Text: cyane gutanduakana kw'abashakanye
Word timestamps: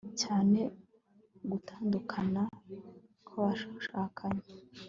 cyane 0.21 0.59
gutanduakana 1.51 2.41
kw'abashakanye 3.25 4.45